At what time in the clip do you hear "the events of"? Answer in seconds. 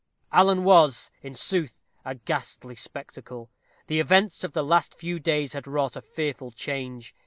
3.85-4.53